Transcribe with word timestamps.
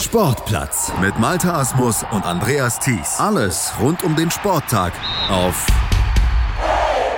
Sportplatz 0.00 0.92
mit 1.00 1.18
Malta 1.18 1.58
Asmus 1.58 2.04
und 2.12 2.24
Andreas 2.24 2.78
Thies. 2.78 3.16
Alles 3.18 3.72
rund 3.80 4.04
um 4.04 4.14
den 4.14 4.30
Sporttag 4.30 4.92
auf 5.28 5.66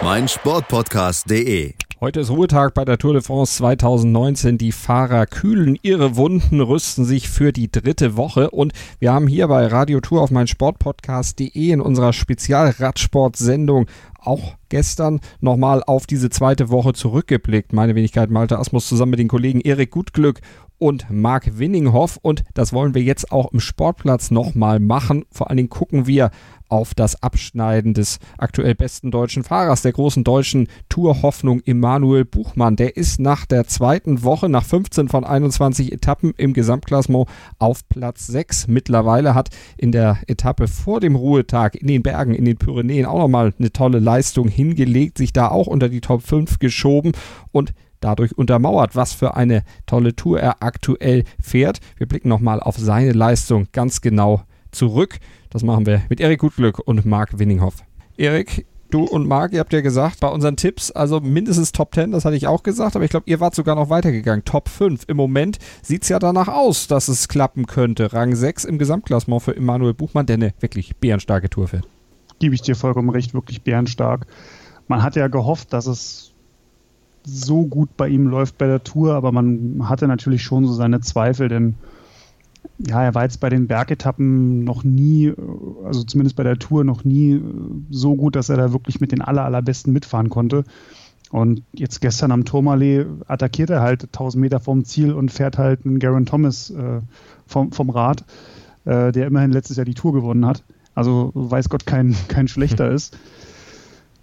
meinsportpodcast.de. 0.03 1.75
Heute 2.01 2.21
ist 2.21 2.31
Ruhetag 2.31 2.73
bei 2.73 2.87
der 2.87 2.97
Tour 2.97 3.13
de 3.13 3.21
France 3.21 3.59
2019. 3.59 4.57
Die 4.57 4.73
Fahrer 4.73 5.27
kühlen 5.27 5.79
ihre 5.83 6.17
Wunden, 6.17 6.63
rüsten 6.63 7.05
sich 7.05 7.29
für 7.29 7.53
die 7.53 7.71
dritte 7.71 8.17
Woche. 8.17 8.51
Und 8.51 8.73
wir 8.99 9.13
haben 9.13 9.27
hier 9.27 9.49
bei 9.49 9.67
Radio 9.67 10.01
Tour 10.01 10.23
auf 10.23 10.31
meinsportpodcast.de 10.31 11.73
in 11.73 11.83
unserer 11.83 12.15
Spezialradsport-Sendung 12.15 13.89
auch 14.19 14.55
gestern 14.71 15.21
nochmal 15.41 15.83
auf 15.87 16.07
diese 16.07 16.31
zweite 16.31 16.71
Woche 16.71 16.95
zurückgeblickt. 16.95 17.75
Meine 17.75 17.95
Wenigkeit 17.95 18.31
Malte 18.31 18.59
Asmus 18.59 18.89
zusammen 18.89 19.11
mit 19.11 19.21
den 19.21 19.29
Kollegen 19.29 19.61
Erik 19.61 19.91
Gutglück 19.91 20.41
und 20.81 21.07
Marc 21.11 21.59
Winninghoff. 21.59 22.19
Und 22.21 22.43
das 22.55 22.73
wollen 22.73 22.95
wir 22.95 23.03
jetzt 23.03 23.31
auch 23.31 23.53
im 23.53 23.61
Sportplatz 23.61 24.33
nochmal 24.33 24.81
machen. 24.81 25.25
Vor 25.31 25.49
allen 25.49 25.59
Dingen 25.59 25.69
gucken 25.69 26.09
wir 26.09 26.31
auf 26.71 26.95
das 26.95 27.23
Abschneiden 27.23 27.95
des 27.95 28.19
aktuell 28.39 28.75
besten 28.75 29.11
deutschen 29.11 29.43
Fahrers, 29.43 29.83
der 29.83 29.93
großen 29.93 30.25
deutschen 30.25 30.69
Tourhoffnung 30.89 31.61
Emanuel 31.65 32.25
Buchmann. 32.25 32.77
Der 32.77 32.97
ist 32.97 33.21
nach 33.21 33.45
der 33.45 33.67
zweiten 33.67 34.23
Woche, 34.23 34.49
nach 34.49 34.65
15 34.65 35.09
von 35.09 35.25
21 35.25 35.93
Etappen 35.93 36.33
im 36.37 36.53
Gesamtklassement 36.53 37.29
auf 37.59 37.87
Platz 37.89 38.29
6. 38.29 38.69
Mittlerweile 38.69 39.35
hat 39.35 39.51
in 39.77 39.93
der 39.93 40.19
Etappe 40.29 40.69
vor 40.69 41.01
dem 41.01 41.17
Ruhetag 41.17 41.75
in 41.75 41.89
den 41.89 42.03
Bergen, 42.03 42.35
in 42.35 42.45
den 42.45 42.57
Pyrenäen 42.57 43.05
auch 43.05 43.19
nochmal 43.19 43.53
eine 43.59 43.73
tolle 43.73 43.99
Leistung 43.99 44.49
hingelegt, 44.49 45.19
sich 45.19 45.33
da 45.33 45.49
auch 45.49 45.67
unter 45.67 45.89
die 45.89 46.01
Top 46.01 46.23
5 46.23 46.61
geschoben 46.61 47.13
und 47.51 47.75
dadurch 48.01 48.37
untermauert, 48.37 48.97
was 48.97 49.13
für 49.13 49.35
eine 49.35 49.63
tolle 49.87 50.17
Tour 50.17 50.41
er 50.41 50.63
aktuell 50.63 51.25
fährt. 51.41 51.81
Wir 51.97 52.07
blicken 52.07 52.29
nochmal 52.29 52.61
auf 52.61 52.77
seine 52.77 53.13
Leistung 53.13 53.69
ganz 53.73 54.01
genau 54.01 54.43
zurück. 54.73 55.19
Das 55.51 55.63
machen 55.63 55.87
wir 55.87 56.03
mit 56.09 56.21
Erik 56.21 56.41
Gutglück 56.41 56.79
und 56.79 57.05
Marc 57.05 57.39
Winninghoff. 57.39 57.77
Erik, 58.17 58.67
du 58.91 59.05
und 59.05 59.27
Marc, 59.27 59.53
ihr 59.53 59.61
habt 59.61 59.73
ja 59.73 59.81
gesagt, 59.81 60.21
bei 60.21 60.29
unseren 60.29 60.57
Tipps, 60.57 60.91
also 60.91 61.21
mindestens 61.21 61.73
Top 61.73 61.95
10, 61.95 62.13
das 62.13 62.25
hatte 62.25 62.37
ich 62.37 62.47
auch 62.47 62.63
gesagt, 62.63 62.97
aber 62.97 63.05
ich 63.05 63.11
glaube, 63.11 63.29
ihr 63.29 63.41
wart 63.41 63.55
sogar 63.55 63.77
noch 63.77 63.91
weitergegangen. 63.91 64.45
Top 64.45 64.69
5. 64.69 65.05
Im 65.09 65.17
Moment 65.17 65.59
sieht 65.83 66.03
es 66.03 66.09
ja 66.09 66.19
danach 66.19 66.49
aus, 66.49 66.87
dass 66.87 67.09
es 67.09 67.29
klappen 67.29 67.67
könnte. 67.67 68.13
Rang 68.13 68.35
6 68.35 68.65
im 68.65 68.79
Gesamtklassement 68.79 69.43
für 69.43 69.57
Emanuel 69.57 69.95
Buchmann, 69.95 70.27
der 70.27 70.35
eine 70.35 70.55
wirklich 70.61 70.97
bärenstarke 70.97 71.51
Tour 71.51 71.69
fährt. 71.69 71.89
Gebe 72.39 72.55
ich 72.55 72.63
dir 72.63 72.77
vollkommen 72.77 73.11
recht, 73.11 73.35
wirklich 73.35 73.63
bärenstark. 73.63 74.27
Man 74.89 75.03
hat 75.03 75.17
ja 75.17 75.29
gehofft, 75.29 75.73
dass 75.73 75.87
es 75.87 76.33
so 77.31 77.67
gut 77.67 77.97
bei 77.97 78.09
ihm 78.09 78.27
läuft 78.27 78.59
bei 78.59 78.67
der 78.67 78.83
Tour, 78.83 79.15
aber 79.15 79.33
man 79.33 79.89
hatte 79.89 80.09
natürlich 80.09 80.43
schon 80.43 80.67
so 80.67 80.73
seine 80.73 81.01
Zweifel, 81.01 81.49
denn 81.49 81.75
ja, 82.79 83.03
er 83.03 83.15
war 83.15 83.25
jetzt 83.25 83.41
bei 83.41 83.49
den 83.49 83.67
Bergetappen 83.67 84.65
noch 84.65 84.85
nie, 84.85 85.33
also 85.85 86.03
zumindest 86.03 86.37
bei 86.37 86.43
der 86.43 86.59
Tour 86.59 86.85
noch 86.85 87.05
nie 87.05 87.43
so 87.91 88.17
gut, 88.17 88.37
dass 88.37 88.49
er 88.49 88.57
da 88.57 88.73
wirklich 88.73 89.01
mit 89.01 89.13
den 89.13 89.23
aller, 89.23 89.45
allerbesten 89.45 89.93
mitfahren 89.93 90.31
konnte. 90.31 90.65
Und 91.31 91.63
jetzt 91.73 92.01
gestern 92.01 92.33
am 92.33 92.45
Tourmalet 92.45 93.07
attackiert 93.29 93.71
er 93.71 93.83
halt 93.83 94.05
1000 94.05 94.41
Meter 94.41 94.61
vom 94.61 94.85
Ziel 94.85 95.13
und 95.13 95.31
fährt 95.31 95.59
halt 95.59 95.87
einen 95.87 96.01
Garen 96.01 96.27
Thomas 96.27 96.71
äh, 96.71 97.01
vom, 97.47 97.71
vom 97.71 97.91
Rad, 97.91 98.25
äh, 98.85 99.13
der 99.13 99.27
immerhin 99.27 99.53
letztes 99.53 99.77
Jahr 99.77 99.85
die 99.85 99.95
Tour 99.95 100.13
gewonnen 100.13 100.45
hat. 100.45 100.65
Also 100.95 101.31
weiß 101.35 101.69
Gott 101.69 101.87
kein, 101.87 102.17
kein 102.29 102.49
schlechter 102.49 102.91
ist. 102.93 103.17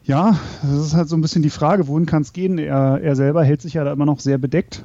Ja, 0.08 0.40
das 0.62 0.72
ist 0.72 0.94
halt 0.94 1.10
so 1.10 1.18
ein 1.18 1.22
bisschen 1.22 1.42
die 1.42 1.50
Frage, 1.50 1.90
wohin 1.90 2.06
kann 2.06 2.22
es 2.22 2.32
gehen? 2.32 2.58
Er, 2.58 3.02
er 3.02 3.18
selber 3.18 3.44
hält 3.44 3.62
sich 3.62 3.74
ja 3.74 3.84
da 3.84 3.92
immer 3.92 4.06
noch 4.06 4.22
sehr 4.22 4.38
bedeckt 4.38 4.84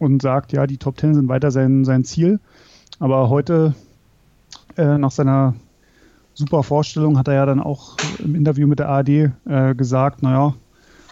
und 0.00 0.20
sagt, 0.20 0.52
ja, 0.52 0.66
die 0.66 0.78
Top 0.78 0.96
Ten 0.96 1.14
sind 1.14 1.28
weiter 1.28 1.52
sein, 1.52 1.84
sein 1.84 2.02
Ziel. 2.02 2.40
Aber 2.98 3.28
heute, 3.28 3.76
äh, 4.76 4.98
nach 4.98 5.12
seiner 5.12 5.54
super 6.34 6.64
Vorstellung, 6.64 7.18
hat 7.18 7.28
er 7.28 7.34
ja 7.34 7.46
dann 7.46 7.60
auch 7.60 7.96
im 8.18 8.34
Interview 8.34 8.66
mit 8.66 8.80
der 8.80 8.88
ARD 8.88 9.08
äh, 9.08 9.30
gesagt, 9.76 10.24
naja, 10.24 10.54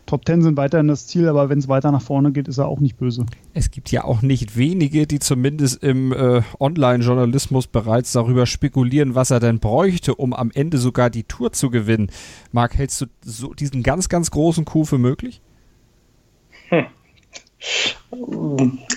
Top 0.06 0.24
Ten 0.24 0.40
sind 0.40 0.56
weiterhin 0.56 0.88
das 0.88 1.06
Ziel, 1.06 1.28
aber 1.28 1.48
wenn 1.48 1.58
es 1.58 1.68
weiter 1.68 1.90
nach 1.92 2.02
vorne 2.02 2.32
geht, 2.32 2.48
ist 2.48 2.58
er 2.58 2.68
auch 2.68 2.80
nicht 2.80 2.96
böse. 2.96 3.26
Es 3.54 3.70
gibt 3.70 3.90
ja 3.90 4.04
auch 4.04 4.22
nicht 4.22 4.56
wenige, 4.56 5.06
die 5.06 5.18
zumindest 5.18 5.82
im 5.82 6.12
äh, 6.12 6.42
Online-Journalismus 6.60 7.66
bereits 7.66 8.12
darüber 8.12 8.46
spekulieren, 8.46 9.14
was 9.14 9.30
er 9.30 9.40
denn 9.40 9.58
bräuchte, 9.58 10.14
um 10.14 10.32
am 10.32 10.50
Ende 10.54 10.78
sogar 10.78 11.10
die 11.10 11.24
Tour 11.24 11.52
zu 11.52 11.70
gewinnen. 11.70 12.10
Marc, 12.52 12.76
hältst 12.76 13.00
du 13.00 13.06
so 13.22 13.52
diesen 13.52 13.82
ganz, 13.82 14.08
ganz 14.08 14.30
großen 14.30 14.64
Coup 14.64 14.86
für 14.86 14.98
möglich? 14.98 15.40
Hm. 16.68 16.86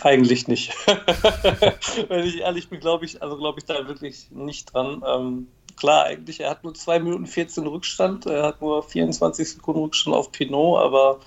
Eigentlich 0.01 0.47
nicht. 0.47 0.73
Wenn 2.07 2.25
ich 2.25 2.39
ehrlich 2.39 2.69
bin, 2.69 2.79
glaube 2.79 3.05
ich, 3.05 3.21
also 3.21 3.37
glaube 3.37 3.59
ich 3.59 3.65
da 3.65 3.87
wirklich 3.87 4.29
nicht 4.31 4.73
dran. 4.73 5.01
Ähm, 5.07 5.47
klar, 5.79 6.05
eigentlich, 6.05 6.41
er 6.41 6.51
hat 6.51 6.63
nur 6.63 6.73
2 6.73 6.99
Minuten 6.99 7.25
14 7.25 7.65
Rückstand, 7.65 8.25
er 8.25 8.43
hat 8.43 8.61
nur 8.61 8.83
24 8.83 9.49
Sekunden 9.53 9.81
Rückstand 9.81 10.15
auf 10.15 10.31
Pinot, 10.31 10.79
aber 10.79 11.19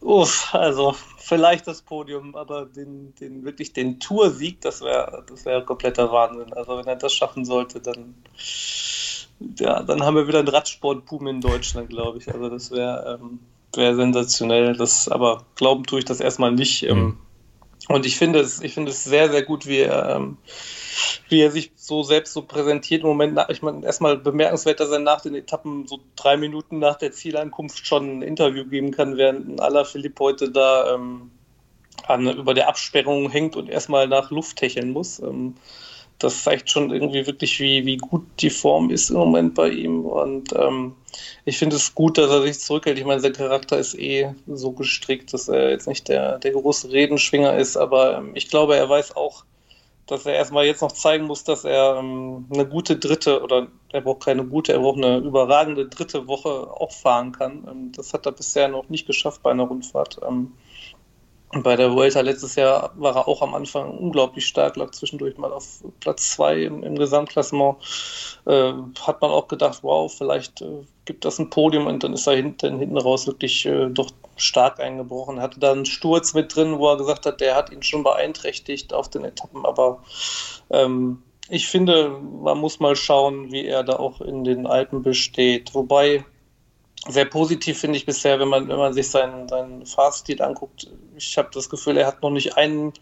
uff, 0.00 0.54
also 0.54 0.94
vielleicht 1.18 1.66
das 1.66 1.82
Podium, 1.82 2.34
aber 2.34 2.66
den, 2.66 3.14
den 3.16 3.44
wirklich 3.44 3.72
den 3.72 4.00
Toursieg, 4.00 4.60
das 4.60 4.80
wäre 4.80 5.24
das 5.28 5.44
wär 5.44 5.60
kompletter 5.62 6.12
Wahnsinn. 6.12 6.52
Also 6.52 6.78
wenn 6.78 6.86
er 6.86 6.96
das 6.96 7.12
schaffen 7.12 7.44
sollte, 7.44 7.80
dann 7.80 8.14
ja, 9.58 9.82
dann 9.82 10.02
haben 10.02 10.16
wir 10.16 10.28
wieder 10.28 10.38
einen 10.38 10.48
Radsport-Boom 10.48 11.26
in 11.26 11.40
Deutschland, 11.40 11.90
glaube 11.90 12.18
ich. 12.18 12.32
Also 12.32 12.48
das 12.48 12.70
wäre 12.70 13.18
ähm, 13.20 13.40
wäre 13.74 13.94
sensationell. 13.94 14.76
Das, 14.76 15.08
aber 15.08 15.44
glauben 15.54 15.84
tue 15.84 16.00
ich 16.00 16.04
das 16.04 16.20
erstmal 16.20 16.52
nicht. 16.52 16.82
Ähm. 16.84 17.18
Und 17.88 18.04
ich 18.04 18.16
finde 18.16 18.40
es, 18.40 18.60
ich 18.60 18.74
finde 18.74 18.90
es 18.90 19.04
sehr, 19.04 19.30
sehr 19.30 19.42
gut, 19.42 19.66
wie 19.66 19.78
er, 19.78 20.16
ähm, 20.16 20.38
wie 21.28 21.40
er 21.40 21.50
sich 21.50 21.72
so 21.76 22.02
selbst 22.02 22.32
so 22.32 22.42
präsentiert. 22.42 23.02
Im 23.02 23.08
Moment, 23.08 23.38
ich 23.48 23.62
meine, 23.62 23.84
erstmal 23.84 24.16
bemerkenswert, 24.16 24.80
dass 24.80 24.90
er 24.90 24.98
nach 24.98 25.20
den 25.20 25.34
Etappen 25.34 25.86
so 25.86 26.00
drei 26.16 26.36
Minuten 26.36 26.78
nach 26.78 26.96
der 26.96 27.12
Zielankunft 27.12 27.86
schon 27.86 28.18
ein 28.18 28.22
Interview 28.22 28.64
geben 28.64 28.90
kann, 28.90 29.16
während 29.16 29.60
aller 29.60 29.84
Philipp 29.84 30.18
heute 30.18 30.50
da 30.50 30.94
ähm, 30.94 31.30
an, 32.06 32.26
über 32.26 32.54
der 32.54 32.68
Absperrung 32.68 33.30
hängt 33.30 33.56
und 33.56 33.68
erstmal 33.68 34.08
nach 34.08 34.30
Luft 34.30 34.60
hecheln 34.60 34.90
muss. 34.90 35.20
Ähm, 35.20 35.54
das 36.18 36.44
zeigt 36.44 36.70
schon 36.70 36.90
irgendwie 36.90 37.26
wirklich, 37.26 37.60
wie, 37.60 37.84
wie 37.84 37.98
gut 37.98 38.24
die 38.40 38.50
Form 38.50 38.90
ist 38.90 39.10
im 39.10 39.16
Moment 39.16 39.54
bei 39.54 39.68
ihm. 39.68 40.04
Und 40.04 40.52
ähm, 40.54 40.94
ich 41.44 41.58
finde 41.58 41.76
es 41.76 41.94
gut, 41.94 42.16
dass 42.16 42.30
er 42.30 42.42
sich 42.42 42.58
zurückhält. 42.58 42.98
Ich 42.98 43.04
meine, 43.04 43.20
sein 43.20 43.34
Charakter 43.34 43.78
ist 43.78 43.98
eh 43.98 44.34
so 44.46 44.72
gestrickt, 44.72 45.32
dass 45.34 45.48
er 45.48 45.70
jetzt 45.70 45.86
nicht 45.86 46.08
der, 46.08 46.38
der 46.38 46.52
große 46.52 46.90
Redenschwinger 46.90 47.56
ist, 47.56 47.76
aber 47.76 48.18
ähm, 48.18 48.30
ich 48.34 48.48
glaube, 48.48 48.76
er 48.76 48.88
weiß 48.88 49.14
auch, 49.16 49.44
dass 50.06 50.24
er 50.24 50.34
erstmal 50.34 50.64
jetzt 50.66 50.82
noch 50.82 50.92
zeigen 50.92 51.26
muss, 51.26 51.44
dass 51.44 51.64
er 51.64 51.96
ähm, 51.98 52.46
eine 52.52 52.66
gute 52.66 52.96
dritte 52.96 53.42
oder 53.42 53.66
er 53.92 54.00
braucht 54.00 54.24
keine 54.24 54.44
gute, 54.44 54.72
er 54.72 54.78
braucht 54.78 54.98
eine 54.98 55.18
überragende 55.18 55.88
dritte 55.88 56.28
Woche 56.28 56.48
auch 56.48 56.92
fahren 56.92 57.32
kann. 57.32 57.66
Ähm, 57.68 57.92
das 57.92 58.14
hat 58.14 58.24
er 58.24 58.32
bisher 58.32 58.68
noch 58.68 58.88
nicht 58.88 59.06
geschafft 59.06 59.42
bei 59.42 59.50
einer 59.50 59.64
Rundfahrt. 59.64 60.20
Ähm, 61.52 61.62
bei 61.62 61.76
der 61.76 61.92
Vuelta 61.92 62.20
letztes 62.20 62.56
Jahr 62.56 62.92
war 62.96 63.16
er 63.16 63.28
auch 63.28 63.42
am 63.42 63.54
Anfang 63.54 63.96
unglaublich 63.96 64.46
stark, 64.46 64.76
lag 64.76 64.90
zwischendurch 64.92 65.36
mal 65.38 65.52
auf 65.52 65.82
Platz 66.00 66.32
zwei 66.32 66.62
im, 66.62 66.82
im 66.82 66.96
Gesamtklassement. 66.96 67.76
Äh, 68.46 68.72
hat 69.00 69.20
man 69.20 69.30
auch 69.30 69.48
gedacht, 69.48 69.80
wow, 69.82 70.12
vielleicht 70.12 70.62
äh, 70.62 70.84
gibt 71.04 71.24
das 71.24 71.38
ein 71.38 71.50
Podium 71.50 71.86
und 71.86 72.02
dann 72.02 72.12
ist 72.12 72.26
er 72.26 72.36
hinten, 72.36 72.78
hinten 72.78 72.98
raus 72.98 73.26
wirklich 73.26 73.66
äh, 73.66 73.88
doch 73.88 74.10
stark 74.36 74.80
eingebrochen. 74.80 75.40
Hatte 75.40 75.60
da 75.60 75.72
einen 75.72 75.86
Sturz 75.86 76.34
mit 76.34 76.54
drin, 76.54 76.78
wo 76.78 76.88
er 76.88 76.98
gesagt 76.98 77.26
hat, 77.26 77.40
der 77.40 77.54
hat 77.54 77.72
ihn 77.72 77.82
schon 77.82 78.02
beeinträchtigt 78.02 78.92
auf 78.92 79.08
den 79.08 79.24
Etappen, 79.24 79.64
aber 79.64 80.02
ähm, 80.70 81.22
ich 81.48 81.68
finde, 81.68 82.08
man 82.42 82.58
muss 82.58 82.80
mal 82.80 82.96
schauen, 82.96 83.52
wie 83.52 83.66
er 83.66 83.84
da 83.84 83.96
auch 83.96 84.20
in 84.20 84.42
den 84.42 84.66
Alpen 84.66 85.02
besteht. 85.02 85.74
Wobei 85.74 86.24
sehr 87.08 87.24
positiv 87.24 87.78
finde 87.78 87.98
ich 87.98 88.06
bisher, 88.06 88.40
wenn 88.40 88.48
man, 88.48 88.68
wenn 88.68 88.78
man 88.78 88.92
sich 88.92 89.10
seinen, 89.10 89.48
seinen 89.48 89.86
Fahrstil 89.86 90.42
anguckt. 90.42 90.88
Ich 91.16 91.38
habe 91.38 91.48
das 91.52 91.68
Gefühl, 91.68 91.96
er 91.96 92.06
hat 92.06 92.22
noch 92.22 92.30
nicht 92.30 92.56
einen, 92.56 92.92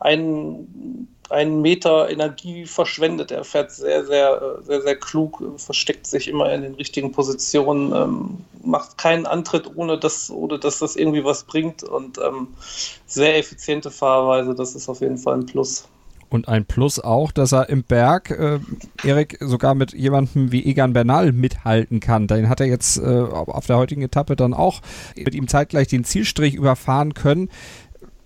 einen, 0.00 1.08
einen 1.30 1.62
Meter 1.62 2.10
Energie 2.10 2.66
verschwendet. 2.66 3.30
Er 3.30 3.44
fährt 3.44 3.70
sehr, 3.70 4.04
sehr, 4.04 4.58
sehr, 4.62 4.82
sehr 4.82 4.96
klug, 4.96 5.42
versteckt 5.56 6.06
sich 6.06 6.28
immer 6.28 6.52
in 6.52 6.62
den 6.62 6.74
richtigen 6.74 7.12
Positionen, 7.12 7.92
ähm, 7.94 8.44
macht 8.62 8.98
keinen 8.98 9.26
Antritt, 9.26 9.70
ohne 9.76 9.98
dass, 9.98 10.30
ohne 10.30 10.58
dass 10.58 10.78
das 10.78 10.96
irgendwie 10.96 11.24
was 11.24 11.44
bringt 11.44 11.82
und 11.82 12.18
ähm, 12.18 12.48
sehr 13.06 13.38
effiziente 13.38 13.90
Fahrweise. 13.90 14.54
Das 14.54 14.74
ist 14.74 14.88
auf 14.88 15.00
jeden 15.00 15.18
Fall 15.18 15.34
ein 15.34 15.46
Plus. 15.46 15.88
Und 16.28 16.48
ein 16.48 16.64
Plus 16.66 17.00
auch, 17.00 17.32
dass 17.32 17.52
er 17.52 17.68
im 17.68 17.82
Berg, 17.82 18.30
äh, 18.30 18.58
Erik, 19.02 19.38
sogar 19.40 19.74
mit 19.74 19.92
jemandem 19.92 20.52
wie 20.52 20.64
Egan 20.64 20.92
Bernal 20.92 21.32
mithalten 21.32 22.00
kann. 22.00 22.26
Den 22.26 22.48
hat 22.48 22.60
er 22.60 22.66
jetzt 22.66 22.98
äh, 22.98 23.02
auf 23.02 23.66
der 23.66 23.78
heutigen 23.78 24.02
Etappe 24.02 24.36
dann 24.36 24.54
auch 24.54 24.82
mit 25.16 25.34
ihm 25.34 25.48
zeitgleich 25.48 25.88
den 25.88 26.04
Zielstrich 26.04 26.54
überfahren 26.54 27.14
können. 27.14 27.48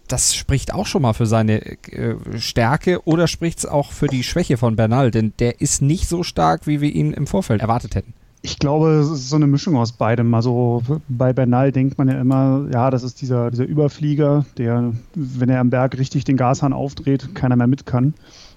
Das 0.09 0.35
spricht 0.35 0.75
auch 0.75 0.87
schon 0.87 1.03
mal 1.03 1.15
für 1.15 1.27
seine 1.27 1.65
äh, 1.65 2.17
Stärke 2.37 3.07
oder 3.07 3.29
spricht 3.29 3.61
es 3.61 3.67
auch 3.67 3.93
für 3.93 4.09
die 4.09 4.25
Schwäche 4.25 4.57
von 4.57 4.77
Bernal? 4.77 5.11
Denn 5.11 5.33
der 5.39 5.61
ist 5.61 5.81
nicht 5.81 6.09
so 6.09 6.23
stark, 6.23 6.67
wie 6.67 6.81
wir 6.81 6.93
ihn 6.93 7.13
im 7.13 7.27
Vorfeld 7.27 7.61
erwartet 7.61 7.95
hätten. 7.95 8.15
Ich 8.45 8.59
glaube, 8.59 8.91
es 8.95 9.09
ist 9.09 9.29
so 9.29 9.37
eine 9.37 9.47
Mischung 9.47 9.77
aus 9.77 9.93
beidem. 9.93 10.35
Also 10.35 10.83
bei 11.09 11.33
Bernal 11.33 11.71
denkt 11.71 11.97
man 11.97 12.09
ja 12.09 12.21
immer, 12.21 12.67
ja, 12.73 12.91
das 12.91 13.05
ist 13.05 13.23
dieser, 13.23 13.51
dieser 13.53 13.65
Überflieger, 13.67 14.45
der, 14.59 14.93
wenn 15.15 15.49
er 15.49 15.61
am 15.61 15.71
Berg 15.71 15.97
richtig 15.97 16.25
den 16.25 16.37
Gashahn 16.37 16.73
aufdreht, 16.73 17.35
keiner 17.35 17.55
mehr 17.55 17.69
mit 17.69 17.87
kann. 17.87 18.15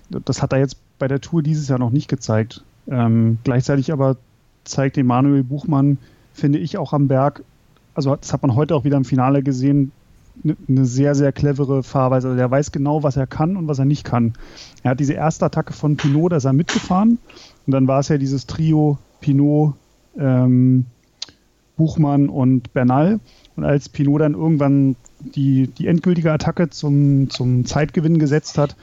das 0.10 0.42
hat 0.42 0.54
er 0.54 0.60
jetzt 0.60 0.78
bei 0.98 1.08
der 1.08 1.22
Tour 1.22 1.44
dieses 1.44 1.68
Jahr 1.68 1.78
noch 1.78 1.92
nicht 1.92 2.08
gezeigt. 2.08 2.64
Ähm, 2.88 3.38
gleichzeitig 3.44 3.94
aber 3.94 4.18
zeigt 4.64 4.98
Emanuel 4.98 5.44
Buchmann, 5.44 6.00
finde 6.34 6.58
ich, 6.58 6.78
auch 6.78 6.92
am 6.94 7.08
Berg, 7.08 7.44
also 7.96 8.16
das 8.16 8.34
hat 8.34 8.42
man 8.42 8.56
heute 8.56 8.76
auch 8.76 8.84
wieder 8.84 8.98
im 8.98 9.06
Finale 9.06 9.42
gesehen, 9.42 9.92
eine 10.44 10.58
ne 10.68 10.86
sehr, 10.86 11.16
sehr 11.16 11.32
clevere 11.32 11.82
Fahrweise. 11.82 12.28
Also 12.28 12.38
der 12.38 12.52
weiß 12.52 12.72
genau, 12.72 13.04
was 13.04 13.16
er 13.16 13.26
kann 13.26 13.56
und 13.56 13.68
was 13.68 13.80
er 13.80 13.86
nicht 13.86 14.04
kann. 14.04 14.34
Er 14.84 14.92
hat 14.92 15.00
diese 15.00 15.14
erste 15.14 15.46
Attacke 15.46 15.74
von 15.74 15.96
Pinot, 15.96 16.34
da 16.34 16.38
ist 16.38 16.46
er 16.46 16.54
mitgefahren. 16.54 17.20
Und 17.66 17.72
dann 17.72 17.88
war 17.88 18.00
es 18.00 18.10
ja 18.10 18.18
dieses 18.18 18.46
Trio 18.46 18.98
Pinot, 19.26 19.74
ähm, 20.20 20.86
Buchmann 21.78 22.30
und 22.30 22.74
Bernal. 22.74 23.20
Und 23.56 23.64
als 23.64 23.90
Pinot 23.90 24.22
dann 24.22 24.36
irgendwann 24.36 24.96
die, 25.20 25.68
die 25.68 25.88
endgültige 25.88 26.32
Attacke 26.32 26.70
zum, 26.70 27.32
zum 27.32 27.66
Zeitgewinn 27.66 28.20
gesetzt 28.20 28.60
hat, 28.60 28.76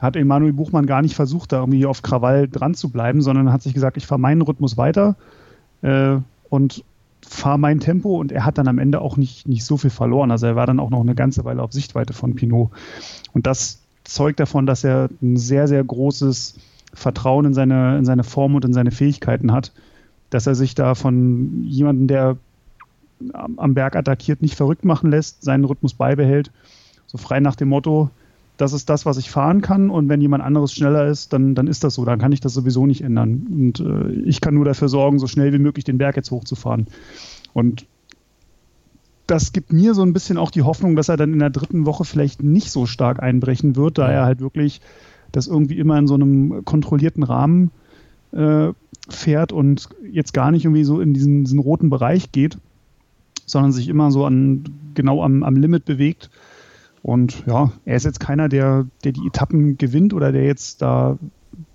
hat 0.00 0.16
Emanuel 0.16 0.54
Buchmann 0.54 0.86
gar 0.86 1.02
nicht 1.02 1.14
versucht, 1.14 1.52
da 1.52 1.58
irgendwie 1.58 1.84
auf 1.84 2.00
Krawall 2.00 2.48
dran 2.48 2.74
zu 2.74 2.88
bleiben, 2.88 3.20
sondern 3.20 3.52
hat 3.52 3.60
sich 3.60 3.74
gesagt, 3.74 3.98
ich 3.98 4.06
fahre 4.06 4.20
meinen 4.20 4.40
Rhythmus 4.40 4.78
weiter 4.78 5.16
äh, 5.82 6.16
und 6.48 6.82
fahre 7.20 7.58
mein 7.58 7.80
Tempo 7.80 8.18
und 8.18 8.32
er 8.32 8.46
hat 8.46 8.56
dann 8.56 8.68
am 8.68 8.78
Ende 8.78 9.02
auch 9.02 9.18
nicht, 9.18 9.46
nicht 9.46 9.66
so 9.66 9.76
viel 9.76 9.90
verloren. 9.90 10.30
Also 10.30 10.46
er 10.46 10.56
war 10.56 10.66
dann 10.66 10.80
auch 10.80 10.88
noch 10.88 11.02
eine 11.02 11.14
ganze 11.14 11.44
Weile 11.44 11.62
auf 11.62 11.74
Sichtweite 11.74 12.14
von 12.14 12.34
Pinot. 12.34 12.70
Und 13.34 13.46
das 13.46 13.82
zeugt 14.04 14.40
davon, 14.40 14.64
dass 14.64 14.82
er 14.82 15.10
ein 15.20 15.36
sehr, 15.36 15.68
sehr 15.68 15.84
großes 15.84 16.54
Vertrauen 16.94 17.44
in 17.44 17.54
seine, 17.54 17.98
in 17.98 18.06
seine 18.06 18.24
Form 18.24 18.54
und 18.54 18.64
in 18.64 18.72
seine 18.72 18.92
Fähigkeiten 18.92 19.52
hat, 19.52 19.72
dass 20.30 20.46
er 20.46 20.54
sich 20.54 20.74
da 20.74 20.94
von 20.94 21.64
jemandem, 21.64 22.06
der 22.06 22.36
am 23.34 23.74
Berg 23.74 23.96
attackiert, 23.96 24.40
nicht 24.40 24.54
verrückt 24.54 24.84
machen 24.84 25.10
lässt, 25.10 25.42
seinen 25.42 25.64
Rhythmus 25.64 25.94
beibehält. 25.94 26.50
So 27.06 27.18
frei 27.18 27.40
nach 27.40 27.56
dem 27.56 27.68
Motto, 27.68 28.10
das 28.56 28.72
ist 28.72 28.88
das, 28.88 29.06
was 29.06 29.16
ich 29.16 29.30
fahren 29.30 29.62
kann 29.62 29.90
und 29.90 30.08
wenn 30.08 30.20
jemand 30.20 30.42
anderes 30.42 30.72
schneller 30.72 31.06
ist, 31.06 31.32
dann, 31.32 31.54
dann 31.54 31.66
ist 31.66 31.82
das 31.82 31.94
so, 31.94 32.04
dann 32.04 32.18
kann 32.18 32.32
ich 32.32 32.40
das 32.40 32.54
sowieso 32.54 32.86
nicht 32.86 33.02
ändern. 33.02 33.46
Und 33.50 33.80
äh, 33.80 34.12
ich 34.24 34.40
kann 34.40 34.54
nur 34.54 34.64
dafür 34.64 34.88
sorgen, 34.88 35.18
so 35.18 35.26
schnell 35.26 35.52
wie 35.52 35.58
möglich 35.58 35.84
den 35.84 35.98
Berg 35.98 36.16
jetzt 36.16 36.30
hochzufahren. 36.30 36.86
Und 37.52 37.86
das 39.26 39.52
gibt 39.52 39.72
mir 39.72 39.94
so 39.94 40.02
ein 40.02 40.12
bisschen 40.12 40.36
auch 40.36 40.50
die 40.50 40.62
Hoffnung, 40.62 40.96
dass 40.96 41.08
er 41.08 41.16
dann 41.16 41.32
in 41.32 41.38
der 41.38 41.50
dritten 41.50 41.86
Woche 41.86 42.04
vielleicht 42.04 42.42
nicht 42.42 42.70
so 42.70 42.86
stark 42.86 43.22
einbrechen 43.22 43.76
wird, 43.76 43.98
da 43.98 44.10
er 44.10 44.24
halt 44.24 44.40
wirklich 44.40 44.80
das 45.32 45.46
irgendwie 45.46 45.78
immer 45.78 45.98
in 45.98 46.06
so 46.06 46.14
einem 46.14 46.64
kontrollierten 46.64 47.22
Rahmen 47.22 47.70
äh, 48.32 48.72
fährt 49.08 49.52
und 49.52 49.88
jetzt 50.10 50.34
gar 50.34 50.50
nicht 50.50 50.64
irgendwie 50.64 50.84
so 50.84 51.00
in 51.00 51.14
diesen, 51.14 51.44
diesen 51.44 51.58
roten 51.58 51.90
Bereich 51.90 52.32
geht 52.32 52.58
sondern 53.50 53.72
sich 53.72 53.88
immer 53.88 54.10
so 54.10 54.24
an 54.24 54.64
genau 54.94 55.22
am, 55.22 55.42
am 55.42 55.56
Limit 55.56 55.84
bewegt. 55.84 56.30
Und 57.02 57.44
ja, 57.46 57.72
er 57.84 57.96
ist 57.96 58.04
jetzt 58.04 58.20
keiner, 58.20 58.48
der, 58.48 58.86
der 59.04 59.12
die 59.12 59.26
Etappen 59.26 59.78
gewinnt 59.78 60.14
oder 60.14 60.32
der 60.32 60.44
jetzt 60.44 60.82
da 60.82 61.18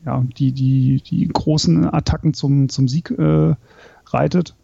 ja, 0.06 0.24
die, 0.38 0.52
die, 0.52 1.02
die 1.02 1.28
großen 1.28 1.92
Attacken 1.92 2.34
zum, 2.34 2.69
zum 2.69 2.88
Sieg 2.88 3.12
äh, 3.12 3.56
reitet. 4.08 4.56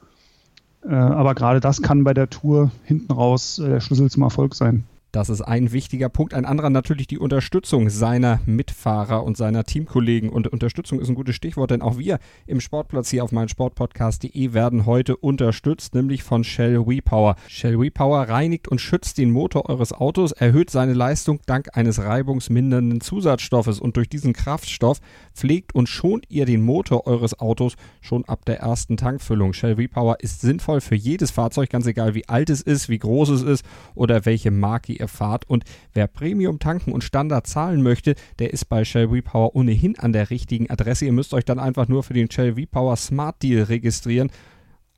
Äh, 0.84 0.94
aber 0.94 1.36
gerade 1.36 1.60
das 1.60 1.82
kann 1.82 2.04
bei 2.04 2.14
der 2.14 2.30
Tour 2.30 2.72
hinten 2.84 3.12
raus 3.12 3.60
äh, 3.60 3.70
der 3.70 3.80
Schlüssel 3.80 4.10
zum 4.10 4.24
Erfolg 4.24 4.56
sein. 4.56 4.84
Das 5.12 5.30
ist 5.30 5.42
ein 5.42 5.74
wichtiger 5.74 6.08
Punkt. 6.08 6.34
Ein 6.34 6.46
anderer 6.46 6.70
natürlich 6.70 7.06
die 7.06 7.20
Unterstützung 7.20 7.90
seiner 7.90 8.40
Mitfahrer 8.46 9.26
und 9.26 9.36
seiner 9.36 9.66
Teamkollegen. 9.66 10.30
Und 10.30 10.48
Unterstützung 10.48 11.02
ist 11.02 11.10
ein 11.10 11.16
gutes 11.16 11.36
Stichwort, 11.36 11.72
denn 11.72 11.82
auch 11.82 11.98
wir 11.98 12.18
im 12.48 12.62
Sportplatz 12.62 13.10
hier 13.10 13.26
auf 13.26 13.34
meinsportpodcast.de 13.34 14.54
werden 14.54 14.86
heute 14.86 15.18
unterstützt, 15.18 15.96
nämlich 15.96 16.24
von 16.24 16.46
Shell 16.46 16.88
WePower. 16.88 17.36
Shell 17.50 17.78
WePower 17.78 18.30
reinigt 18.30 18.70
und 18.70 18.80
schützt 18.80 19.18
den 19.18 19.32
Motor 19.32 19.68
eures 19.68 19.92
Autos, 19.92 20.32
erhöht 20.32 20.70
seine 20.70 20.94
Leistung 20.94 21.42
dank 21.46 21.68
eines 21.74 22.00
reibungsmindernden 22.00 23.02
Zusatzstoffes 23.02 23.82
und 23.82 23.98
durch 23.98 24.08
diesen 24.08 24.32
Kraftstoff 24.32 25.02
pflegt 25.34 25.76
und 25.76 25.90
schont 25.90 26.26
ihr 26.30 26.46
den 26.46 26.62
Motor 26.62 27.06
eures 27.06 27.38
Autos 27.38 27.76
schon 28.00 28.24
ab 28.30 28.46
der 28.46 28.60
ersten 28.60 28.96
Tankfüllung. 28.96 29.52
Shell 29.52 29.78
WePower 29.78 30.22
ist 30.22 30.40
sinnvoll 30.40 30.80
für 30.80 30.96
jedes 30.96 31.32
Fahrzeug, 31.32 31.70
ganz 31.70 31.86
egal 31.86 32.16
wie 32.16 32.30
alt 32.30 32.50
es 32.50 32.62
ist, 32.62 32.88
wie 32.88 33.00
groß 33.00 33.28
es 33.28 33.42
ist 33.42 33.66
oder 33.94 34.24
welche 34.24 34.52
Marke 34.52 35.01
ihr 35.02 35.10
fahrt. 35.10 35.50
Und 35.50 35.66
wer 35.94 36.08
Premium 36.08 36.60
tanken 36.60 36.94
und 36.94 37.04
Standard 37.04 37.48
zahlen 37.48 37.84
möchte, 37.84 38.16
der 38.40 38.54
ist 38.54 38.66
bei 38.66 38.86
Shell 38.86 39.10
V-Power 39.10 39.56
ohnehin 39.56 40.00
an 40.00 40.14
der 40.14 40.30
richtigen 40.30 40.70
Adresse. 40.70 41.06
Ihr 41.06 41.12
müsst 41.12 41.34
euch 41.34 41.44
dann 41.44 41.60
einfach 41.60 41.90
nur 41.90 42.04
für 42.04 42.14
den 42.14 42.32
Shell 42.32 42.56
V-Power 42.56 42.96
Smart 42.96 43.44
Deal 43.44 43.64
registrieren. 43.64 44.32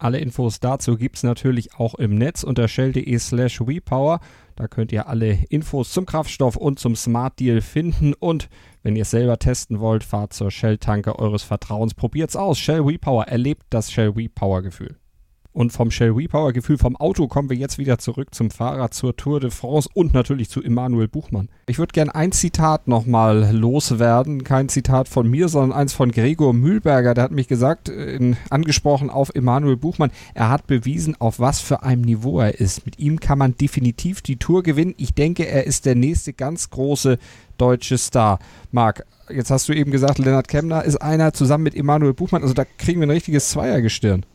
Alle 0.03 0.19
Infos 0.19 0.59
dazu 0.59 0.97
gibt 0.97 1.15
es 1.15 1.23
natürlich 1.23 1.75
auch 1.75 1.95
im 1.95 2.17
Netz 2.17 2.43
unter 2.43 2.67
shell.de 2.67 3.17
slash 3.19 3.61
WePower. 3.61 4.19
Da 4.57 4.67
könnt 4.67 4.91
ihr 4.91 5.07
alle 5.07 5.39
Infos 5.49 5.93
zum 5.93 6.05
Kraftstoff 6.05 6.57
und 6.57 6.77
zum 6.77 6.97
Smart 6.97 7.39
Deal 7.39 7.61
finden. 7.61 8.13
Und 8.13 8.49
wenn 8.81 8.97
ihr 8.97 9.03
es 9.03 9.11
selber 9.11 9.39
testen 9.39 9.79
wollt, 9.79 10.03
fahrt 10.03 10.33
zur 10.33 10.51
Shell-Tanke 10.51 11.17
eures 11.17 11.43
Vertrauens. 11.43 11.93
Probiert's 11.93 12.35
aus. 12.35 12.59
Shell 12.59 12.85
WePower 12.85 13.29
erlebt 13.29 13.63
das 13.69 13.93
Shell 13.93 14.15
WePower-Gefühl. 14.15 14.97
Und 15.53 15.71
vom 15.71 15.91
Shell 15.91 16.11
Repower-Gefühl 16.11 16.79
vom 16.79 16.95
Auto 16.95 17.27
kommen 17.27 17.49
wir 17.49 17.55
jetzt 17.55 17.77
wieder 17.77 17.99
zurück 17.99 18.33
zum 18.33 18.49
Fahrrad, 18.49 18.95
zur 18.95 19.15
Tour 19.15 19.39
de 19.39 19.51
France 19.51 19.87
und 19.93 20.15
natürlich 20.15 20.49
zu 20.49 20.63
Emanuel 20.63 21.07
Buchmann. 21.07 21.47
Ich 21.67 21.77
würde 21.77 21.93
gerne 21.93 22.15
ein 22.15 22.31
Zitat 22.31 22.87
nochmal 22.87 23.55
loswerden. 23.55 24.43
Kein 24.43 24.67
Zitat 24.67 25.07
von 25.07 25.29
mir, 25.29 25.49
sondern 25.49 25.77
eins 25.77 25.93
von 25.93 26.11
Gregor 26.11 26.53
Mühlberger. 26.53 27.13
Der 27.13 27.25
hat 27.25 27.31
mich 27.31 27.47
gesagt, 27.47 27.89
äh, 27.89 28.15
in, 28.15 28.35
angesprochen 28.49 29.11
auf 29.11 29.35
Emanuel 29.35 29.77
Buchmann, 29.77 30.09
er 30.33 30.49
hat 30.49 30.65
bewiesen, 30.65 31.15
auf 31.19 31.39
was 31.39 31.59
für 31.59 31.83
einem 31.83 32.01
Niveau 32.01 32.39
er 32.39 32.59
ist. 32.59 32.85
Mit 32.87 32.97
ihm 32.97 33.19
kann 33.19 33.37
man 33.37 33.55
definitiv 33.55 34.23
die 34.23 34.37
Tour 34.37 34.63
gewinnen. 34.63 34.95
Ich 34.97 35.13
denke, 35.13 35.47
er 35.47 35.67
ist 35.67 35.85
der 35.85 35.93
nächste 35.93 36.33
ganz 36.33 36.71
große 36.71 37.19
deutsche 37.59 37.99
Star. 37.99 38.39
Marc, 38.71 39.05
jetzt 39.29 39.51
hast 39.51 39.69
du 39.69 39.73
eben 39.73 39.91
gesagt, 39.91 40.17
Lennart 40.17 40.47
Kemner 40.47 40.83
ist 40.83 40.97
einer 40.97 41.31
zusammen 41.33 41.63
mit 41.63 41.75
Emanuel 41.75 42.15
Buchmann. 42.15 42.41
Also 42.41 42.55
da 42.55 42.65
kriegen 42.65 43.01
wir 43.01 43.07
ein 43.07 43.11
richtiges 43.11 43.49
Zweiergestirn. 43.49 44.25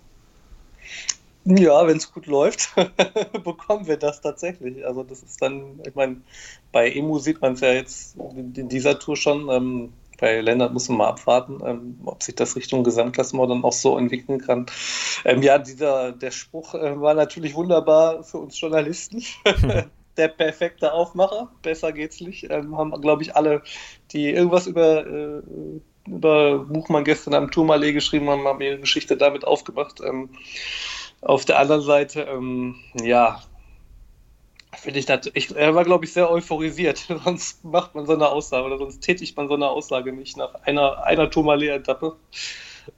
Ja, 1.57 1.87
wenn 1.87 1.97
es 1.97 2.13
gut 2.13 2.27
läuft, 2.27 2.75
bekommen 3.45 3.87
wir 3.87 3.97
das 3.97 4.21
tatsächlich. 4.21 4.85
Also 4.85 5.03
das 5.03 5.23
ist 5.23 5.41
dann, 5.41 5.81
ich 5.87 5.95
meine, 5.95 6.21
bei 6.73 6.91
Emu 6.91 7.19
sieht 7.19 7.41
man 7.41 7.55
es 7.55 7.61
ja 7.61 7.73
jetzt 7.73 8.17
in 8.17 8.69
dieser 8.69 8.99
Tour 8.99 9.17
schon. 9.17 9.49
Ähm, 9.49 9.93
bei 10.21 10.41
Lennart 10.43 10.75
muss 10.75 10.91
man 10.91 10.99
mal 10.99 11.09
abwarten, 11.09 11.61
ähm, 11.65 12.01
ob 12.05 12.23
sich 12.23 12.35
das 12.35 12.55
Richtung 12.55 12.85
Gesamtklassement 12.85 13.51
dann 13.51 13.65
auch 13.65 13.73
so 13.73 13.97
entwickeln 13.97 14.41
kann. 14.41 14.67
Ähm, 15.25 15.43
ja, 15.43 15.59
dieser, 15.59 16.13
der 16.13 16.33
Spruch 16.33 16.75
äh, 16.75 17.01
war 17.01 17.15
natürlich 17.15 17.55
wunderbar 17.55 18.25
für 18.25 18.39
uns 18.39 18.61
Journalisten. 18.61 19.25
der 20.19 20.29
perfekte 20.29 20.93
Aufmacher, 20.93 21.51
besser 21.63 21.93
geht's 21.93 22.21
nicht. 22.21 22.51
Ähm, 22.51 22.77
haben, 22.77 23.01
glaube 23.01 23.23
ich, 23.23 23.37
alle, 23.37 23.63
die 24.11 24.29
irgendwas 24.29 24.67
über, 24.67 25.07
äh, 25.07 25.43
über 26.07 26.59
Buchmann 26.59 27.05
gestern 27.05 27.33
am 27.33 27.51
Tourmalet 27.51 27.95
geschrieben 27.95 28.29
haben, 28.29 28.47
haben 28.47 28.61
ihre 28.61 28.81
Geschichte 28.81 29.17
damit 29.17 29.47
aufgemacht. 29.47 30.01
Ähm, 30.05 30.31
auf 31.21 31.45
der 31.45 31.59
anderen 31.59 31.83
Seite, 31.83 32.23
ähm, 32.23 32.77
ja, 33.03 33.41
finde 34.77 34.99
ich 35.01 35.09
natürlich, 35.09 35.55
er 35.55 35.75
war, 35.75 35.85
glaube 35.85 36.05
ich, 36.05 36.13
sehr 36.13 36.31
euphorisiert. 36.31 37.07
sonst 37.25 37.65
macht 37.65 37.95
man 37.95 38.07
so 38.07 38.13
eine 38.13 38.29
Aussage 38.29 38.67
oder 38.67 38.79
sonst 38.79 39.01
tätigt 39.01 39.37
man 39.37 39.49
so 39.49 39.55
eine 39.55 39.69
Aussage 39.69 40.13
nicht 40.13 40.37
nach 40.37 40.55
einer, 40.65 41.05
einer 41.05 41.31
Tourmalet-Etappe. 41.31 42.17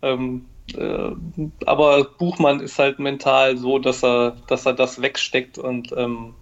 Ähm, 0.02 0.46
äh, 0.76 1.10
aber 1.66 2.04
Buchmann 2.04 2.60
ist 2.60 2.78
halt 2.78 2.98
mental 2.98 3.56
so, 3.56 3.78
dass 3.78 4.04
er, 4.04 4.36
dass 4.46 4.66
er 4.66 4.74
das 4.74 5.02
wegsteckt 5.02 5.58
und 5.58 5.92
ähm, 5.96 6.34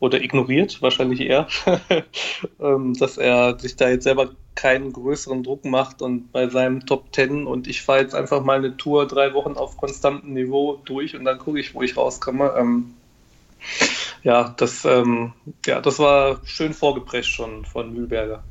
oder 0.00 0.20
ignoriert, 0.20 0.82
wahrscheinlich 0.82 1.20
eher, 1.20 1.46
ähm, 2.60 2.94
dass 2.94 3.16
er 3.16 3.58
sich 3.58 3.76
da 3.76 3.88
jetzt 3.88 4.04
selber 4.04 4.30
keinen 4.54 4.92
größeren 4.92 5.42
Druck 5.42 5.64
macht 5.64 6.02
und 6.02 6.32
bei 6.32 6.48
seinem 6.48 6.86
Top 6.86 7.12
Ten 7.12 7.46
und 7.46 7.66
ich 7.66 7.82
fahre 7.82 8.00
jetzt 8.00 8.14
einfach 8.14 8.42
mal 8.44 8.58
eine 8.58 8.76
Tour 8.76 9.06
drei 9.06 9.34
Wochen 9.34 9.54
auf 9.54 9.76
konstantem 9.76 10.32
Niveau 10.32 10.80
durch 10.84 11.16
und 11.16 11.24
dann 11.24 11.38
gucke 11.38 11.58
ich, 11.58 11.74
wo 11.74 11.82
ich 11.82 11.96
rauskomme. 11.96 12.54
Ähm, 12.56 12.94
ja, 14.22 14.54
das, 14.56 14.84
ähm, 14.84 15.32
ja, 15.66 15.80
das 15.80 15.98
war 15.98 16.40
schön 16.44 16.72
vorgeprescht 16.72 17.34
schon 17.34 17.64
von 17.64 17.92
Mühlberger. 17.92 18.42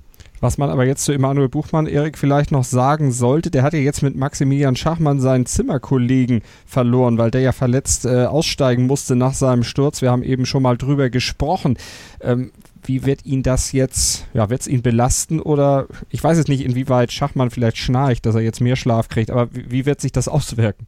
Was 0.43 0.57
man 0.57 0.69
aber 0.69 0.85
jetzt 0.85 1.05
zu 1.05 1.13
Emanuel 1.13 1.47
Buchmann, 1.47 1.87
Erik, 1.87 2.17
vielleicht 2.17 2.51
noch 2.51 2.65
sagen 2.65 3.13
sollte, 3.13 3.49
der 3.49 3.63
hat 3.63 3.71
ja 3.71 3.79
jetzt 3.79 4.03
mit 4.03 4.17
Maximilian 4.17 4.75
Schachmann 4.75 5.21
seinen 5.21 5.45
Zimmerkollegen 5.45 6.41
verloren, 6.65 7.17
weil 7.17 7.31
der 7.31 7.39
ja 7.39 7.53
verletzt 7.53 8.03
äh, 8.03 8.25
aussteigen 8.25 8.85
musste 8.85 9.15
nach 9.15 9.33
seinem 9.33 9.63
Sturz. 9.63 10.01
Wir 10.01 10.11
haben 10.11 10.21
eben 10.21 10.45
schon 10.45 10.61
mal 10.61 10.75
drüber 10.75 11.09
gesprochen. 11.09 11.77
Ähm, 12.19 12.51
wie 12.85 13.05
wird 13.05 13.25
ihn 13.25 13.43
das 13.43 13.71
jetzt, 13.71 14.27
ja, 14.33 14.49
wird 14.49 14.61
es 14.61 14.67
ihn 14.67 14.81
belasten 14.81 15.39
oder 15.39 15.87
ich 16.09 16.23
weiß 16.23 16.37
jetzt 16.37 16.49
nicht, 16.49 16.63
inwieweit 16.63 17.11
Schachmann 17.11 17.49
vielleicht 17.49 17.77
schnarcht, 17.77 18.25
dass 18.25 18.35
er 18.35 18.41
jetzt 18.41 18.61
mehr 18.61 18.75
Schlaf 18.75 19.09
kriegt, 19.09 19.31
aber 19.31 19.53
wie, 19.53 19.71
wie 19.71 19.85
wird 19.85 20.01
sich 20.01 20.11
das 20.11 20.27
auswirken? 20.29 20.87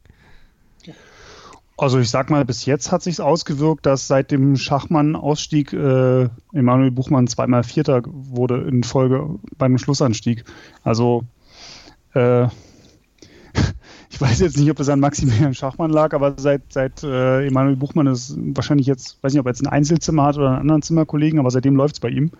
Also 1.78 1.98
ich 1.98 2.08
sag 2.08 2.30
mal, 2.30 2.44
bis 2.46 2.64
jetzt 2.64 2.90
hat 2.90 3.02
sich 3.02 3.20
ausgewirkt, 3.20 3.84
dass 3.84 4.08
seit 4.08 4.30
dem 4.30 4.56
Schachmann-Ausstieg 4.56 5.74
äh, 5.74 6.28
Emanuel 6.54 6.90
Buchmann 6.90 7.26
zweimal 7.26 7.64
Vierter 7.64 8.02
wurde 8.06 8.66
in 8.66 8.82
Folge 8.82 9.38
beim 9.58 9.76
Schlussanstieg. 9.76 10.44
Also 10.84 11.24
äh, 12.14 12.48
ich 14.10 14.20
weiß 14.20 14.40
jetzt 14.40 14.56
nicht, 14.56 14.70
ob 14.70 14.78
es 14.80 14.88
an 14.88 15.00
Maximilian 15.00 15.54
Schachmann 15.54 15.90
lag, 15.90 16.14
aber 16.14 16.34
seit, 16.38 16.72
seit 16.72 17.02
äh, 17.02 17.46
Emanuel 17.46 17.76
Buchmann 17.76 18.06
ist 18.06 18.36
wahrscheinlich 18.36 18.86
jetzt, 18.86 19.22
weiß 19.22 19.32
nicht, 19.32 19.40
ob 19.40 19.46
er 19.46 19.50
jetzt 19.50 19.62
ein 19.62 19.66
Einzelzimmer 19.66 20.24
hat 20.24 20.36
oder 20.36 20.50
einen 20.50 20.60
anderen 20.60 20.82
Zimmerkollegen, 20.82 21.38
aber 21.38 21.50
seitdem 21.50 21.76
läuft 21.76 21.96
es 21.96 22.00
bei 22.00 22.10
ihm. 22.10 22.30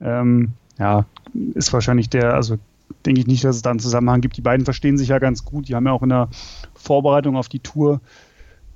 Ähm, 0.00 0.52
ja, 0.78 1.06
ist 1.54 1.72
wahrscheinlich 1.72 2.10
der, 2.10 2.34
also 2.34 2.58
denke 3.06 3.20
ich 3.20 3.26
nicht, 3.26 3.44
dass 3.44 3.56
es 3.56 3.62
da 3.62 3.70
einen 3.70 3.78
Zusammenhang 3.78 4.20
gibt. 4.20 4.36
Die 4.36 4.42
beiden 4.42 4.64
verstehen 4.64 4.98
sich 4.98 5.08
ja 5.08 5.18
ganz 5.18 5.44
gut. 5.44 5.68
Die 5.68 5.74
haben 5.74 5.86
ja 5.86 5.92
auch 5.92 6.02
in 6.02 6.10
der 6.10 6.28
Vorbereitung 6.74 7.36
auf 7.36 7.48
die 7.48 7.60
Tour 7.60 8.00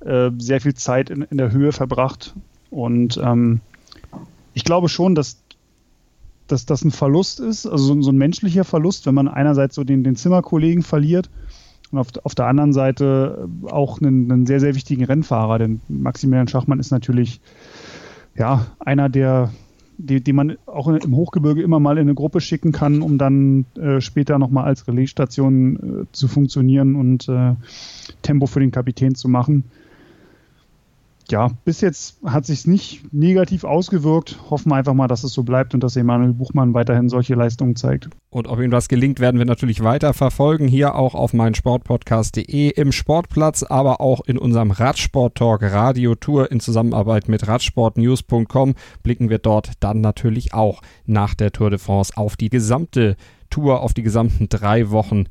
äh, 0.01 0.31
sehr 0.37 0.61
viel 0.61 0.73
Zeit 0.73 1.09
in, 1.09 1.21
in, 1.23 1.37
der 1.37 1.51
Höhe 1.51 1.71
verbracht. 1.71 2.33
Und 2.69 3.19
ähm, 3.23 3.61
ich 4.53 4.63
glaube 4.63 4.89
schon, 4.89 5.13
dass, 5.13 5.41
dass 6.47 6.65
das 6.65 6.83
ein 6.83 6.91
Verlust 6.91 7.39
ist, 7.39 7.65
also 7.65 7.93
so, 7.93 8.01
so, 8.01 8.11
ein 8.11 8.17
menschlicher 8.17 8.63
Verlust, 8.63 9.05
wenn 9.05 9.15
man 9.15 9.27
einerseits 9.27 9.75
so 9.75 9.83
den, 9.83 10.03
den 10.03 10.15
Zimmerkollegen 10.15 10.83
verliert 10.83 11.29
und 11.91 11.99
auf, 11.99 12.07
auf 12.23 12.35
der 12.35 12.47
anderen 12.47 12.73
Seite 12.73 13.49
auch 13.69 13.99
einen, 14.01 14.31
einen 14.31 14.45
sehr, 14.45 14.59
sehr 14.59 14.75
wichtigen 14.75 15.03
Rennfahrer. 15.03 15.59
Denn 15.59 15.81
Maximilian 15.87 16.47
Schachmann 16.47 16.79
ist 16.79 16.91
natürlich 16.91 17.41
ja, 18.35 18.67
einer 18.79 19.09
der 19.09 19.51
die, 20.01 20.23
die 20.23 20.31
man 20.31 20.57
auch 20.65 20.87
im 20.87 21.15
Hochgebirge 21.15 21.61
immer 21.61 21.81
mal 21.81 21.97
in 21.97 22.03
eine 22.03 22.15
Gruppe 22.15 22.39
schicken 22.39 22.71
kann, 22.71 23.01
um 23.01 23.17
dann 23.17 23.65
äh, 23.75 23.99
später 23.99 24.39
nochmal 24.39 24.63
als 24.63 24.87
Relaisstation 24.87 25.75
äh, 25.75 26.05
zu 26.13 26.29
funktionieren 26.29 26.95
und 26.95 27.27
äh, 27.27 27.55
Tempo 28.21 28.45
für 28.45 28.61
den 28.61 28.71
Kapitän 28.71 29.15
zu 29.15 29.27
machen 29.27 29.65
ja, 31.31 31.49
bis 31.65 31.81
jetzt 31.81 32.19
hat 32.25 32.45
sich 32.45 32.65
nicht 32.65 33.13
negativ 33.13 33.63
ausgewirkt. 33.63 34.39
Hoffen 34.49 34.71
wir 34.71 34.75
einfach 34.75 34.93
mal, 34.93 35.07
dass 35.07 35.23
es 35.23 35.33
so 35.33 35.43
bleibt 35.43 35.73
und 35.73 35.83
dass 35.83 35.95
Emanuel 35.95 36.33
Buchmann 36.33 36.73
weiterhin 36.73 37.09
solche 37.09 37.35
Leistungen 37.35 37.75
zeigt. 37.75 38.09
Und 38.29 38.47
ob 38.47 38.59
ihm 38.59 38.71
das 38.71 38.87
gelingt, 38.87 39.19
werden 39.19 39.37
wir 39.37 39.45
natürlich 39.45 39.83
weiter 39.83 40.13
verfolgen. 40.13 40.67
Hier 40.67 40.95
auch 40.95 41.15
auf 41.15 41.33
meinsportpodcast.de 41.33 42.69
im 42.69 42.91
Sportplatz, 42.91 43.63
aber 43.63 44.01
auch 44.01 44.21
in 44.25 44.37
unserem 44.37 44.71
Radsport-Talk 44.71 45.61
Radio 45.63 46.15
Tour 46.15 46.51
in 46.51 46.59
Zusammenarbeit 46.59 47.27
mit 47.27 47.47
radsportnews.com 47.47 48.75
blicken 49.03 49.29
wir 49.29 49.39
dort 49.39 49.71
dann 49.79 50.01
natürlich 50.01 50.53
auch 50.53 50.81
nach 51.05 51.33
der 51.33 51.51
Tour 51.51 51.69
de 51.69 51.79
France 51.79 52.13
auf 52.15 52.35
die 52.37 52.49
gesamte 52.49 53.15
Tour, 53.49 53.81
auf 53.81 53.93
die 53.93 54.03
gesamten 54.03 54.47
drei 54.49 54.91
Wochen 54.91 55.25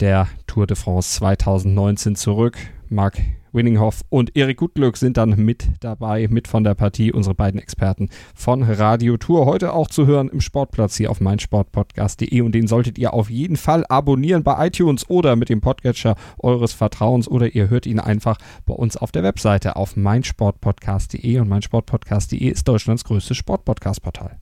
der 0.00 0.28
Tour 0.46 0.66
de 0.66 0.76
France 0.76 1.16
2019 1.18 2.14
zurück. 2.14 2.56
Marc 2.88 3.18
Winninghoff 3.52 4.02
und 4.08 4.36
Erik 4.36 4.58
Gutglück 4.58 4.96
sind 4.96 5.16
dann 5.16 5.30
mit 5.36 5.68
dabei, 5.80 6.28
mit 6.28 6.48
von 6.48 6.64
der 6.64 6.74
Partie, 6.74 7.12
unsere 7.12 7.34
beiden 7.34 7.60
Experten 7.60 8.08
von 8.34 8.62
Radio 8.62 9.16
Tour. 9.16 9.46
Heute 9.46 9.72
auch 9.72 9.88
zu 9.88 10.06
hören 10.06 10.28
im 10.28 10.40
Sportplatz 10.40 10.96
hier 10.96 11.10
auf 11.10 11.20
meinsportpodcast.de 11.20 12.40
und 12.40 12.52
den 12.52 12.66
solltet 12.66 12.98
ihr 12.98 13.14
auf 13.14 13.30
jeden 13.30 13.56
Fall 13.56 13.84
abonnieren 13.88 14.42
bei 14.42 14.66
iTunes 14.66 15.08
oder 15.08 15.36
mit 15.36 15.48
dem 15.48 15.60
Podcatcher 15.60 16.16
eures 16.38 16.72
Vertrauens 16.72 17.28
oder 17.28 17.54
ihr 17.54 17.70
hört 17.70 17.86
ihn 17.86 18.00
einfach 18.00 18.38
bei 18.66 18.74
uns 18.74 18.96
auf 18.96 19.12
der 19.12 19.22
Webseite 19.22 19.76
auf 19.76 19.96
meinsportpodcast.de 19.96 21.40
und 21.40 21.48
meinsportpodcast.de 21.48 22.48
ist 22.48 22.68
Deutschlands 22.68 23.04
größtes 23.04 23.36
Sportpodcast-Portal. 23.36 24.38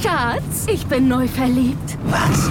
Schatz, 0.00 0.66
ich 0.72 0.86
bin 0.86 1.08
neu 1.08 1.26
verliebt. 1.28 1.98
Was? 2.06 2.50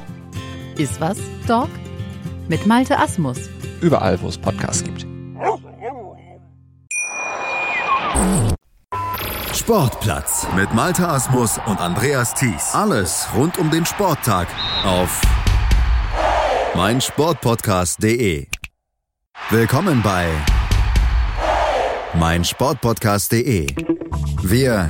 Iswas 0.77 1.17
Dog 1.47 1.69
mit 2.47 2.65
Malte 2.65 2.97
Asmus. 2.97 3.37
Überall, 3.81 4.21
wo 4.21 4.27
es 4.27 4.37
Podcasts 4.37 4.83
gibt. 4.83 5.05
Sportplatz 9.53 10.47
mit 10.55 10.73
Malte 10.73 11.07
Asmus 11.07 11.59
und 11.65 11.79
Andreas 11.79 12.33
Thies. 12.33 12.73
Alles 12.73 13.27
rund 13.35 13.57
um 13.57 13.69
den 13.69 13.85
Sporttag 13.85 14.47
auf 14.83 15.21
meinsportpodcast.de. 16.75 18.47
Willkommen 19.49 20.01
bei 20.01 20.27
meinsportpodcast.de. 22.15 23.67
Wir 24.41 24.89